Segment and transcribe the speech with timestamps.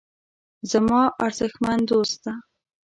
[0.71, 2.31] زما ارزښتمن دوسته.